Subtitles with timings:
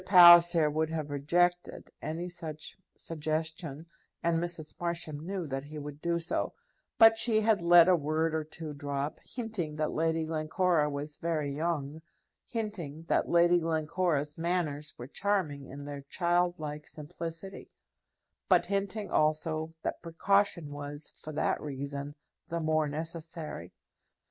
[0.03, 3.85] Palliser would have rejected any such suggestion,
[4.23, 4.73] and Mrs.
[4.79, 6.53] Marsham knew that he would do so;
[6.97, 11.55] but she had let a word or two drop, hinting that Lady Glencora was very
[11.55, 12.01] young,
[12.47, 17.69] hinting that Lady Glencora's manners were charming in their childlike simplicity;
[18.49, 22.15] but hinting also that precaution was, for that reason,
[22.49, 23.71] the more necessary.